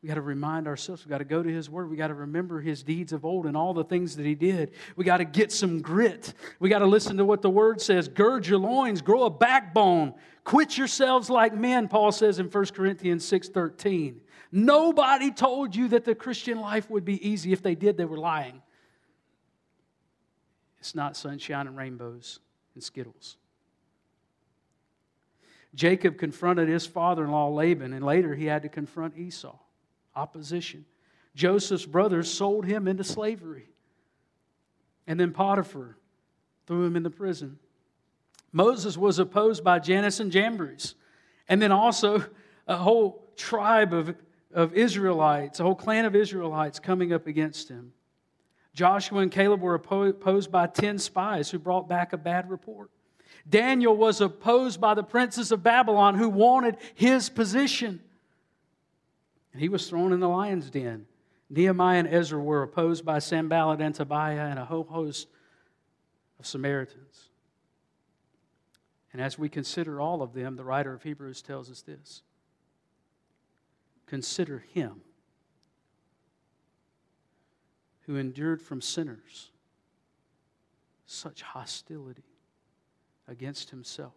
[0.02, 1.04] We got to remind ourselves.
[1.04, 1.88] We got to go to His Word.
[1.88, 4.72] We got to remember His deeds of old and all the things that He did.
[4.96, 6.34] We got to get some grit.
[6.58, 8.08] We got to listen to what the Word says.
[8.08, 11.86] Gird your loins, grow a backbone, quit yourselves like men.
[11.86, 14.20] Paul says in 1 Corinthians six thirteen.
[14.50, 17.52] Nobody told you that the Christian life would be easy.
[17.52, 18.61] If they did, they were lying.
[20.82, 22.40] It's not sunshine and rainbows
[22.74, 23.36] and skittles.
[25.76, 29.56] Jacob confronted his father in law Laban, and later he had to confront Esau.
[30.16, 30.84] Opposition.
[31.36, 33.68] Joseph's brothers sold him into slavery.
[35.06, 35.96] And then Potiphar
[36.66, 37.60] threw him into prison.
[38.50, 40.96] Moses was opposed by Jannes and Jambres.
[41.48, 42.24] And then also
[42.66, 44.16] a whole tribe of,
[44.52, 47.92] of Israelites, a whole clan of Israelites coming up against him.
[48.74, 52.90] Joshua and Caleb were opposed by 10 spies who brought back a bad report.
[53.48, 58.00] Daniel was opposed by the princes of Babylon who wanted his position.
[59.52, 61.06] And he was thrown in the lion's den.
[61.50, 65.28] Nehemiah and Ezra were opposed by Sanballat and Tobiah and a whole host
[66.38, 67.28] of Samaritans.
[69.12, 72.22] And as we consider all of them, the writer of Hebrews tells us this
[74.06, 75.02] Consider him
[78.06, 79.50] who endured from sinners
[81.06, 82.24] such hostility
[83.28, 84.14] against himself.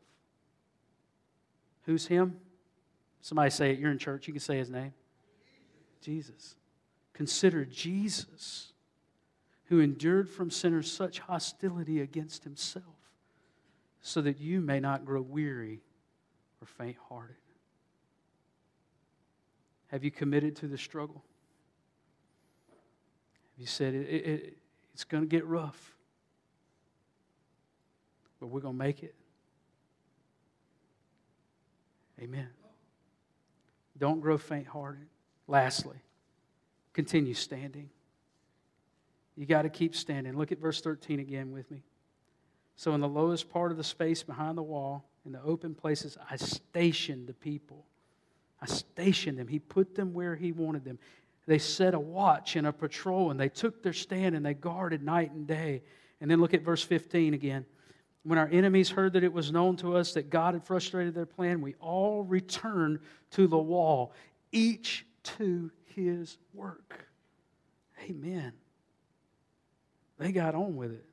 [1.84, 2.40] Who's him?
[3.22, 3.80] Somebody say it.
[3.80, 4.28] You're in church.
[4.28, 4.94] You can say his name.
[6.02, 6.56] Jesus.
[7.14, 8.74] Consider Jesus,
[9.66, 12.84] who endured from sinners such hostility against himself,
[14.02, 15.82] so that you may not grow weary
[16.62, 17.36] or faint hearted.
[19.88, 21.24] Have you committed to the struggle?
[23.58, 24.58] He said, it, it,
[24.94, 25.96] It's going to get rough,
[28.40, 29.16] but we're going to make it.
[32.22, 32.50] Amen.
[33.98, 35.08] Don't grow faint hearted.
[35.48, 35.98] Lastly,
[36.94, 37.90] continue standing.
[39.38, 40.38] You got to keep standing.
[40.38, 41.84] Look at verse 13 again with me.
[42.78, 46.18] So, in the lowest part of the space behind the wall, in the open places,
[46.30, 47.86] I stationed the people.
[48.62, 49.48] I stationed them.
[49.48, 51.00] He put them where He wanted them
[51.48, 55.04] they set a watch and a patrol and they took their stand and they guarded
[55.04, 55.84] night and day.
[56.20, 57.66] And then look at verse 15 again.
[58.24, 61.28] When our enemies heard that it was known to us that God had frustrated their
[61.28, 63.00] plan, we all returned
[63.32, 64.14] to the wall,
[64.52, 65.06] each
[65.38, 67.08] to his work.
[68.10, 68.54] Amen.
[70.18, 71.06] They got on with it.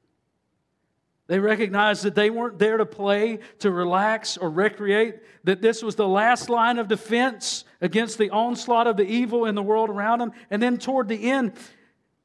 [1.28, 5.94] They recognized that they weren't there to play, to relax, or recreate, that this was
[5.94, 10.18] the last line of defense against the onslaught of the evil in the world around
[10.18, 10.32] them.
[10.50, 11.52] And then toward the end,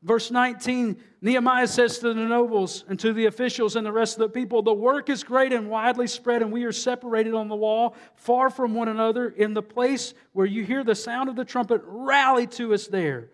[0.01, 4.19] verse 19, Nehemiah says to the nobles and to the officials and the rest of
[4.19, 7.55] the people, The work is great and widely spread, and we are separated on the
[7.55, 9.29] wall, far from one another.
[9.29, 13.29] In the place where you hear the sound of the trumpet, rally to us there.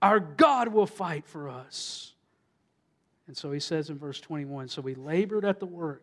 [0.00, 2.07] Our God will fight for us.
[3.28, 6.02] And so he says in verse 21 So we labored at the work,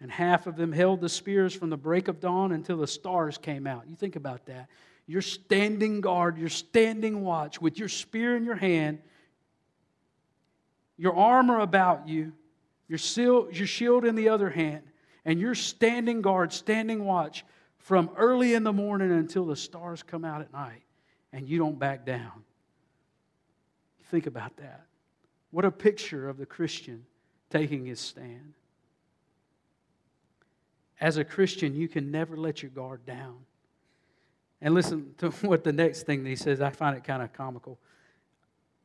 [0.00, 3.38] and half of them held the spears from the break of dawn until the stars
[3.38, 3.84] came out.
[3.88, 4.68] You think about that.
[5.06, 9.00] You're standing guard, you're standing watch with your spear in your hand,
[10.96, 12.32] your armor about you,
[12.88, 12.98] your,
[13.50, 14.82] your shield in the other hand,
[15.26, 17.44] and you're standing guard, standing watch
[17.76, 20.82] from early in the morning until the stars come out at night,
[21.34, 22.44] and you don't back down.
[24.04, 24.86] Think about that.
[25.54, 27.04] What a picture of the Christian
[27.48, 28.54] taking his stand.
[31.00, 33.36] As a Christian, you can never let your guard down.
[34.60, 36.60] And listen to what the next thing he says.
[36.60, 37.78] I find it kind of comical.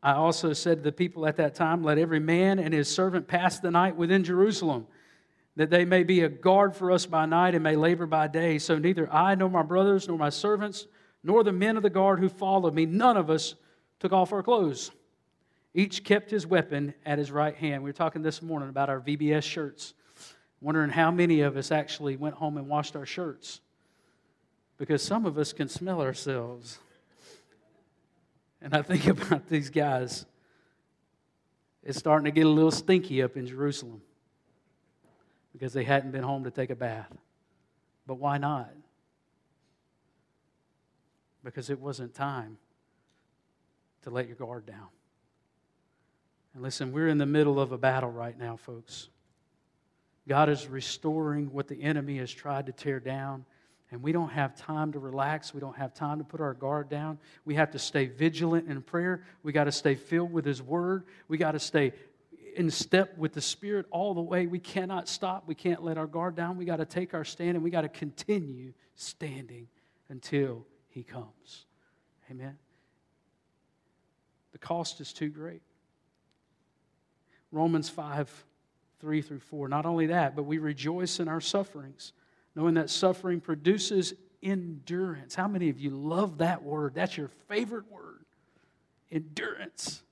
[0.03, 3.27] I also said to the people at that time, Let every man and his servant
[3.27, 4.85] pass the night within Jerusalem,
[5.55, 8.59] that they may be a guard for us by night and may labor by day.
[8.59, 10.85] So neither I, nor my brothers, nor my servants,
[11.23, 13.55] nor the men of the guard who followed me, none of us
[13.99, 14.91] took off our clothes.
[15.79, 17.83] Each kept his weapon at his right hand.
[17.83, 19.93] We were talking this morning about our VBS shirts,
[20.59, 23.61] wondering how many of us actually went home and washed our shirts.
[24.77, 26.79] Because some of us can smell ourselves.
[28.61, 30.25] And I think about these guys.
[31.81, 34.01] It's starting to get a little stinky up in Jerusalem
[35.53, 37.15] because they hadn't been home to take a bath.
[38.05, 38.69] But why not?
[41.41, 42.57] Because it wasn't time
[44.01, 44.89] to let your guard down.
[46.53, 49.09] And listen, we're in the middle of a battle right now, folks.
[50.27, 53.45] God is restoring what the enemy has tried to tear down.
[53.91, 55.53] And we don't have time to relax.
[55.53, 57.17] We don't have time to put our guard down.
[57.43, 59.23] We have to stay vigilant in prayer.
[59.41, 61.05] We got to stay filled with His Word.
[61.27, 61.93] We got to stay
[62.55, 64.45] in step with the Spirit all the way.
[64.45, 65.47] We cannot stop.
[65.47, 66.57] We can't let our guard down.
[66.57, 69.67] We got to take our stand and we got to continue standing
[70.09, 71.65] until He comes.
[72.29, 72.57] Amen.
[74.51, 75.63] The cost is too great.
[77.51, 78.45] Romans 5
[78.99, 79.69] 3 through 4.
[79.69, 82.13] Not only that, but we rejoice in our sufferings,
[82.55, 85.35] knowing that suffering produces endurance.
[85.35, 86.93] How many of you love that word?
[86.95, 88.25] That's your favorite word
[89.11, 90.03] endurance.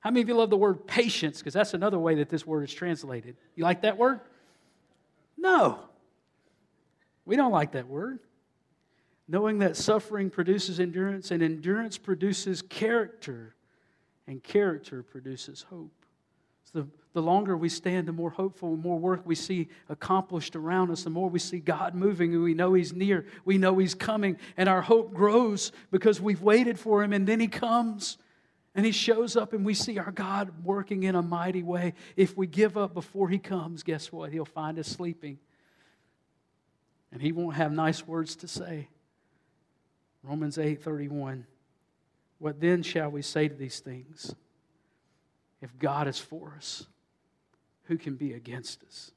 [0.00, 1.38] How many of you love the word patience?
[1.38, 3.36] Because that's another way that this word is translated.
[3.54, 4.20] You like that word?
[5.36, 5.80] No.
[7.24, 8.20] We don't like that word.
[9.28, 13.56] Knowing that suffering produces endurance, and endurance produces character,
[14.28, 16.05] and character produces hope
[16.76, 20.90] the, the longer we stand, the more hopeful, the more work we see accomplished around
[20.90, 23.94] us, the more we see God moving and we know He's near, we know He's
[23.94, 28.18] coming, and our hope grows because we've waited for Him and then He comes
[28.74, 31.94] and He shows up and we see our God working in a mighty way.
[32.14, 34.30] If we give up before He comes, guess what?
[34.30, 35.38] He'll find us sleeping
[37.10, 38.88] and He won't have nice words to say.
[40.22, 41.46] Romans 8 31.
[42.38, 44.34] What then shall we say to these things?
[45.60, 46.86] If God is for us,
[47.84, 49.12] who can be against us?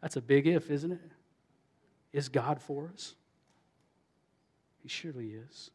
[0.00, 1.00] That's a big if, isn't it?
[2.12, 3.14] Is God for us?
[4.82, 5.70] He surely is.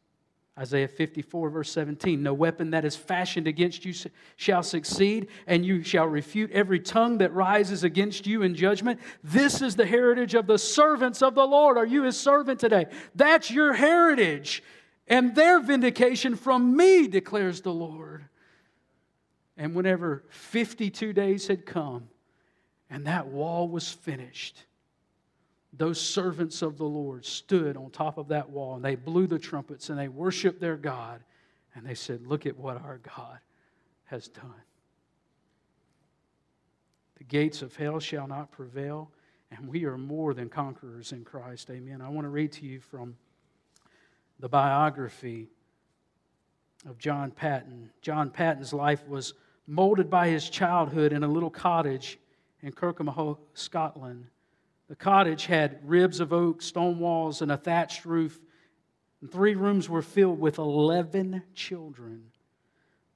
[0.56, 3.92] Isaiah 54, verse 17 No weapon that is fashioned against you
[4.36, 9.00] shall succeed, and you shall refute every tongue that rises against you in judgment.
[9.22, 11.76] This is the heritage of the servants of the Lord.
[11.76, 12.86] Are you his servant today?
[13.16, 14.62] That's your heritage,
[15.08, 18.26] and their vindication from me, declares the Lord.
[19.56, 22.08] And whenever 52 days had come
[22.90, 24.64] and that wall was finished,
[25.72, 29.38] those servants of the Lord stood on top of that wall and they blew the
[29.38, 31.22] trumpets and they worshiped their God
[31.74, 33.38] and they said, Look at what our God
[34.04, 34.62] has done.
[37.18, 39.10] The gates of hell shall not prevail,
[39.50, 41.70] and we are more than conquerors in Christ.
[41.70, 42.00] Amen.
[42.00, 43.16] I want to read to you from
[44.40, 45.48] the biography
[46.88, 47.90] of John Patton.
[48.02, 49.34] John Patton's life was
[49.66, 52.18] molded by his childhood in a little cottage
[52.62, 54.26] in Kirkmahoe, Scotland.
[54.88, 58.38] The cottage had ribs of oak, stone walls, and a thatched roof.
[59.20, 62.24] And three rooms were filled with 11 children.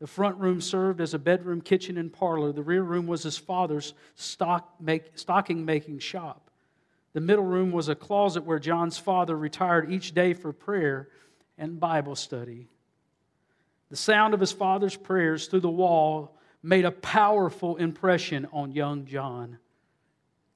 [0.01, 2.53] The front room served as a bedroom, kitchen, and parlor.
[2.53, 6.51] The rear room was his father's stock make, stocking making shop.
[7.15, 11.09] The middle room was a closet where John's father retired each day for prayer
[11.57, 12.69] and Bible study.
[13.91, 19.05] The sound of his father's prayers through the wall made a powerful impression on young
[19.05, 19.59] John.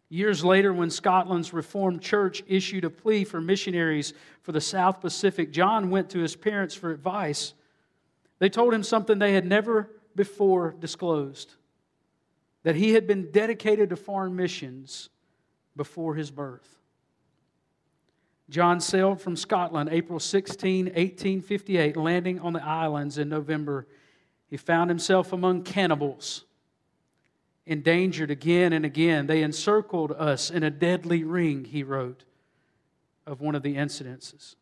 [0.08, 5.52] Years later, when Scotland's Reformed Church issued a plea for missionaries for the South Pacific,
[5.52, 7.54] John went to his parents for advice.
[8.38, 11.54] They told him something they had never before disclosed
[12.62, 15.08] that he had been dedicated to foreign missions
[15.76, 16.78] before his birth.
[18.50, 23.86] John sailed from Scotland April 16, 1858, landing on the islands in November.
[24.52, 26.44] He found himself among cannibals,
[27.64, 29.26] endangered again and again.
[29.26, 32.24] They encircled us in a deadly ring, he wrote
[33.26, 34.56] of one of the incidences.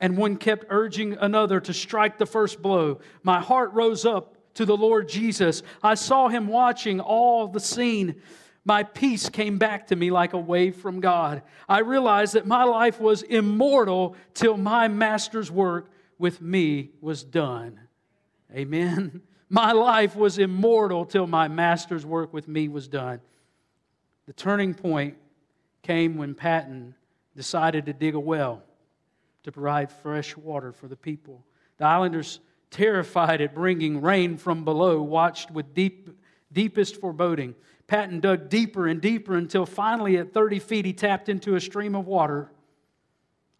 [0.00, 2.98] And one kept urging another to strike the first blow.
[3.22, 5.62] My heart rose up to the Lord Jesus.
[5.80, 8.16] I saw him watching all the scene.
[8.64, 11.42] My peace came back to me like a wave from God.
[11.68, 17.78] I realized that my life was immortal till my master's work with me was done.
[18.52, 19.22] Amen.
[19.48, 23.20] My life was immortal till my master's work with me was done.
[24.24, 25.18] The turning point
[25.82, 26.94] came when Patton
[27.36, 28.62] decided to dig a well
[29.42, 31.44] to provide fresh water for the people.
[31.76, 32.40] The islanders,
[32.72, 36.08] terrified at bringing rain from below, watched with deep,
[36.52, 37.54] deepest foreboding.
[37.86, 41.94] Patton dug deeper and deeper until finally, at 30 feet, he tapped into a stream
[41.94, 42.50] of water.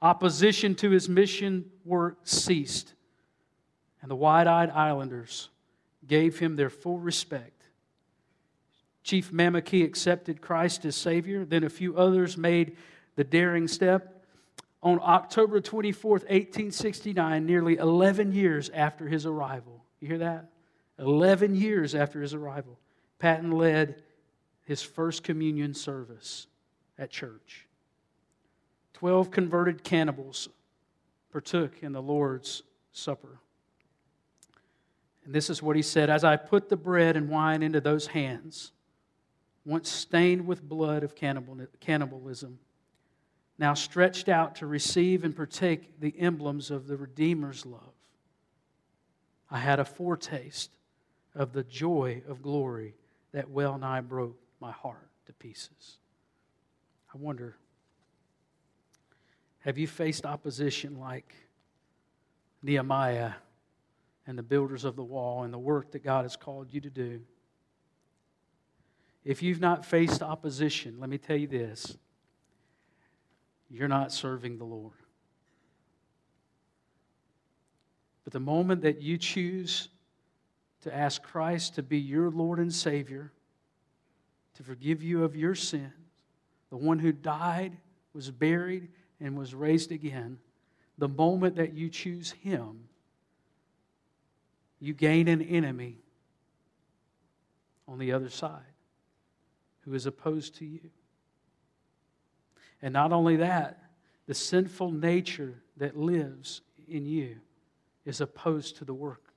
[0.00, 2.94] Opposition to his mission work ceased,
[4.02, 5.48] and the wide eyed islanders
[6.06, 7.62] gave him their full respect.
[9.04, 11.44] Chief Namakei accepted Christ as Savior.
[11.44, 12.76] Then a few others made
[13.16, 14.24] the daring step.
[14.82, 20.50] On October 24th, 1869, nearly 11 years after his arrival, you hear that?
[20.98, 22.78] 11 years after his arrival,
[23.18, 24.02] Patton led
[24.64, 26.46] his first communion service
[26.98, 27.66] at church.
[28.92, 30.48] Twelve converted cannibals
[31.32, 33.40] partook in the Lord's Supper.
[35.24, 38.08] And this is what he said As I put the bread and wine into those
[38.08, 38.72] hands,
[39.64, 42.58] once stained with blood of cannibalism,
[43.58, 47.94] now stretched out to receive and partake the emblems of the Redeemer's love,
[49.50, 50.70] I had a foretaste
[51.34, 52.94] of the joy of glory
[53.32, 55.98] that well nigh broke my heart to pieces.
[57.14, 57.56] I wonder
[59.60, 61.34] have you faced opposition like
[62.62, 63.32] Nehemiah
[64.26, 66.90] and the builders of the wall and the work that God has called you to
[66.90, 67.20] do?
[69.24, 71.96] If you've not faced opposition, let me tell you this
[73.70, 74.92] you're not serving the Lord.
[78.24, 79.88] But the moment that you choose
[80.82, 83.32] to ask Christ to be your Lord and Savior,
[84.54, 85.92] to forgive you of your sins.
[86.70, 87.76] The one who died,
[88.12, 88.88] was buried,
[89.20, 90.38] and was raised again.
[90.98, 92.88] The moment that you choose Him,
[94.82, 95.96] you gain an enemy
[97.86, 98.60] on the other side
[99.82, 100.90] who is opposed to you.
[102.82, 103.78] And not only that,
[104.26, 107.36] the sinful nature that lives in you
[108.04, 109.32] is opposed to the work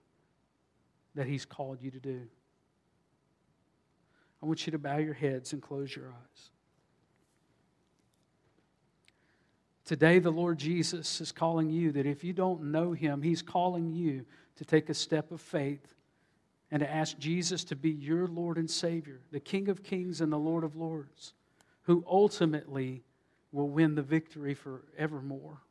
[1.13, 2.21] that He's called you to do.
[4.41, 6.49] I want you to bow your heads and close your eyes.
[9.85, 13.91] Today, the Lord Jesus is calling you that if you don't know him, he's calling
[13.93, 14.25] you
[14.57, 15.93] to take a step of faith
[16.71, 20.31] and to ask Jesus to be your Lord and Savior, the King of Kings and
[20.31, 21.33] the Lord of Lords,
[21.83, 23.03] who ultimately
[23.51, 25.61] will win the victory forevermore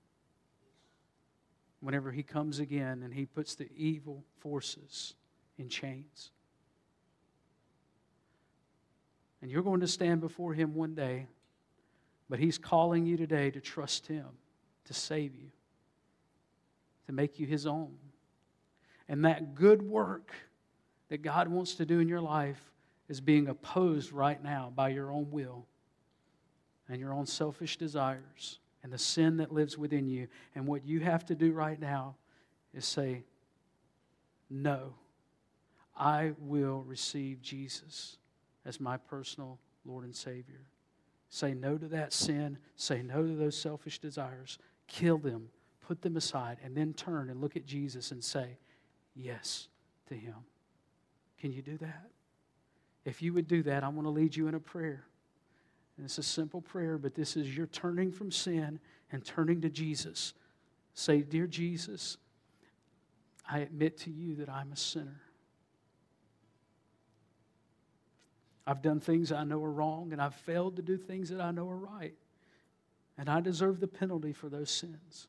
[1.81, 5.15] whenever he comes again and he puts the evil forces
[5.59, 6.31] in chains.
[9.45, 11.27] And you're going to stand before Him one day,
[12.31, 14.25] but He's calling you today to trust Him,
[14.87, 15.51] to save you,
[17.07, 17.95] to make you His own.
[19.09, 20.33] And that good work
[21.09, 22.73] that God wants to do in your life
[23.09, 25.67] is being opposed right now by your own will
[26.89, 30.29] and your own selfish desires and the sin that lives within you.
[30.55, 32.17] And what you have to do right now
[32.73, 33.25] is say,
[34.51, 34.95] No,
[35.97, 38.19] I will receive Jesus
[38.65, 40.67] as my personal Lord and Savior.
[41.31, 42.59] Say no to that sin.
[42.77, 44.59] Say no to those selfish desires.
[44.87, 45.49] Kill them.
[45.87, 46.59] Put them aside.
[46.63, 48.59] And then turn and look at Jesus and say
[49.15, 49.69] yes
[50.09, 50.35] to Him.
[51.39, 52.11] Can you do that?
[53.05, 55.05] If you would do that, I want to lead you in a prayer.
[55.97, 58.81] And it's a simple prayer, but this is your turning from sin
[59.13, 60.35] and turning to Jesus.
[60.95, 62.17] Say, Dear Jesus,
[63.49, 65.21] I admit to you that I'm a sinner.
[68.67, 71.51] I've done things I know are wrong, and I've failed to do things that I
[71.51, 72.15] know are right.
[73.19, 75.29] And I deserve the penalty for those sins.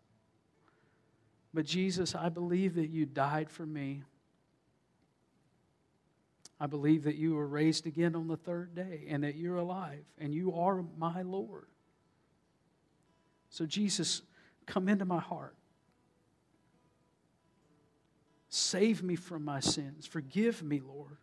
[1.56, 4.03] But Jesus, I believe that you died for me.
[6.60, 10.03] I believe that you were raised again on the third day and that you're alive
[10.18, 11.68] and you are my Lord.
[13.49, 14.22] So, Jesus,
[14.66, 15.56] come into my heart.
[18.49, 20.06] Save me from my sins.
[20.06, 21.18] Forgive me, Lord.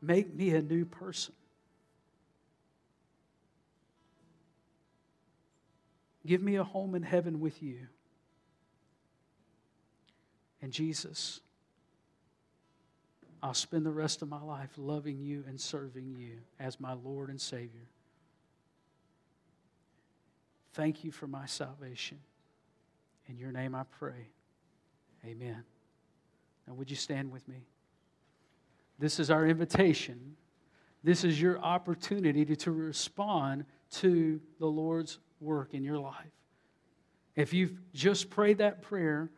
[0.00, 1.34] Make me a new person.
[6.28, 7.78] Give me a home in heaven with you.
[10.60, 11.40] And Jesus,
[13.42, 17.30] I'll spend the rest of my life loving you and serving you as my Lord
[17.30, 17.88] and Savior.
[20.74, 22.18] Thank you for my salvation.
[23.26, 24.28] In your name I pray.
[25.24, 25.64] Amen.
[26.66, 27.64] Now, would you stand with me?
[28.98, 30.36] This is our invitation.
[31.02, 36.14] This is your opportunity to, to respond to the Lord's work in your life.
[37.36, 39.30] If you've just prayed that prayer,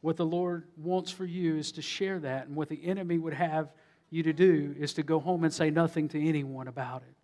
[0.00, 3.34] what the Lord wants for you is to share that, and what the enemy would
[3.34, 3.72] have
[4.10, 7.14] you to do is to go home and say nothing to anyone about it.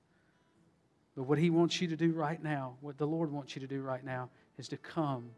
[1.16, 3.66] But what He wants you to do right now, what the Lord wants you to
[3.66, 4.28] do right now,
[4.58, 5.30] is to come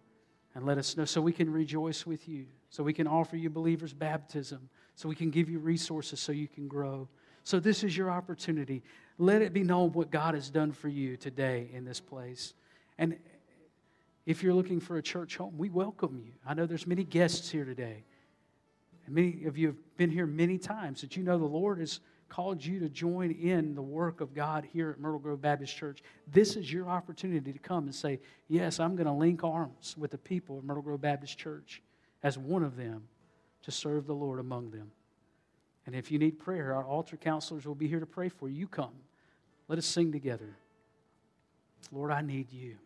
[0.54, 3.50] and let us know so we can rejoice with you, so we can offer you
[3.50, 7.08] believers' baptism, so we can give you resources so you can grow.
[7.44, 8.82] So, this is your opportunity.
[9.18, 12.54] Let it be known what God has done for you today in this place.
[12.98, 13.16] And
[14.26, 16.32] if you're looking for a church home, we welcome you.
[16.46, 18.04] I know there's many guests here today.
[19.06, 22.00] And many of you have been here many times that you know the Lord has
[22.28, 26.02] called you to join in the work of God here at Myrtle Grove Baptist Church.
[26.26, 30.10] This is your opportunity to come and say, Yes, I'm going to link arms with
[30.10, 31.82] the people of Myrtle Grove Baptist Church
[32.22, 33.04] as one of them
[33.62, 34.90] to serve the Lord among them.
[35.86, 38.56] And if you need prayer, our altar counselors will be here to pray for you.
[38.56, 38.94] You come.
[39.68, 40.56] Let us sing together.
[41.90, 42.76] Lord, I need you.